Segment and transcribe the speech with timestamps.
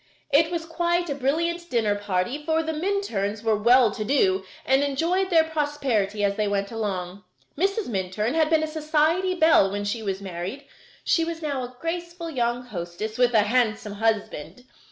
[0.33, 4.81] It was quite a brilliant dinner party, for the Minturns were well to do and
[4.83, 7.23] enjoyed their prosperity as they went along.
[7.55, 7.87] Mrs.
[7.87, 10.65] Minturn had been a society belle when she was married.
[11.03, 14.63] She was now a graceful young hostess, with a handsome husband.